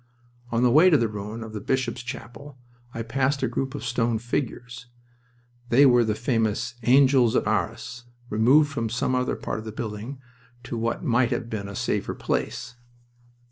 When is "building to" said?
9.71-10.75